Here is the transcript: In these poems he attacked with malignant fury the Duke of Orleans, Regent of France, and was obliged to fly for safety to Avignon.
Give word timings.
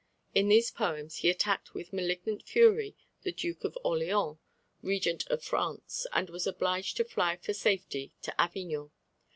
In 0.33 0.47
these 0.47 0.71
poems 0.71 1.17
he 1.17 1.29
attacked 1.29 1.75
with 1.75 1.93
malignant 1.93 2.41
fury 2.41 2.95
the 3.21 3.31
Duke 3.31 3.63
of 3.63 3.77
Orleans, 3.83 4.39
Regent 4.81 5.27
of 5.27 5.43
France, 5.43 6.07
and 6.11 6.27
was 6.31 6.47
obliged 6.47 6.97
to 6.97 7.05
fly 7.05 7.37
for 7.37 7.53
safety 7.53 8.11
to 8.23 8.41
Avignon. 8.41 8.89